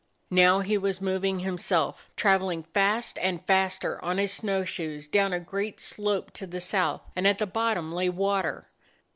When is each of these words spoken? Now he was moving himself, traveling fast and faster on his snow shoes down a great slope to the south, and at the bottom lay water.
Now 0.31 0.61
he 0.61 0.79
was 0.79 0.99
moving 0.99 1.41
himself, 1.41 2.09
traveling 2.15 2.63
fast 2.63 3.19
and 3.19 3.45
faster 3.45 4.03
on 4.03 4.17
his 4.17 4.33
snow 4.33 4.65
shoes 4.65 5.05
down 5.05 5.31
a 5.31 5.39
great 5.39 5.79
slope 5.79 6.31
to 6.31 6.47
the 6.47 6.59
south, 6.59 7.01
and 7.15 7.27
at 7.27 7.37
the 7.37 7.45
bottom 7.45 7.93
lay 7.93 8.09
water. 8.09 8.67